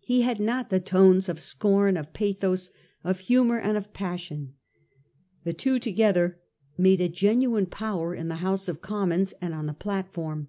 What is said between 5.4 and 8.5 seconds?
The two together made a genuine power in the